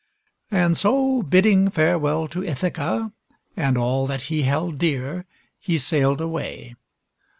And 0.49 0.75
so, 0.75 1.21
bidding 1.21 1.69
farewell 1.69 2.27
to 2.29 2.43
Ithaca 2.43 3.11
and 3.55 3.77
all 3.77 4.07
that 4.07 4.21
he 4.33 4.41
held 4.41 4.79
dear, 4.79 5.27
he 5.59 5.77
sailed 5.77 6.19
away. 6.19 6.73